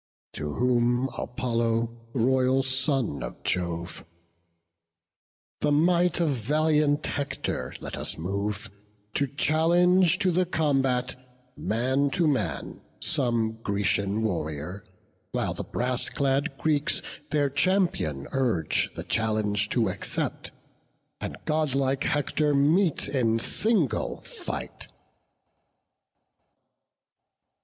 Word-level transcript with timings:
To 0.33 0.53
whom 0.53 1.11
Apollo, 1.15 1.95
royal 2.15 2.63
son 2.63 3.21
of 3.21 3.43
Jove: 3.43 4.03
"The 5.59 5.71
might 5.71 6.19
of 6.19 6.31
valiant 6.31 7.05
Hector 7.05 7.75
let 7.81 7.95
us 7.95 8.17
move 8.17 8.71
To 9.13 9.27
challenge 9.27 10.17
to 10.17 10.31
the 10.31 10.47
combat, 10.47 11.53
man 11.55 12.09
to 12.17 12.27
man, 12.27 12.81
Some 12.99 13.59
Grecian 13.61 14.23
warrior; 14.23 14.83
while 15.33 15.53
the 15.53 15.63
brass 15.63 16.09
clad 16.09 16.57
Greeks 16.57 17.03
Their 17.29 17.51
champion 17.51 18.27
urge 18.31 18.91
the 18.95 19.03
challenge 19.03 19.69
to 19.69 19.87
accept, 19.87 20.49
And 21.19 21.37
godlike 21.45 22.05
Hector 22.05 22.55
meet 22.55 23.07
in 23.07 23.37
single 23.37 24.21
fight." 24.21 24.87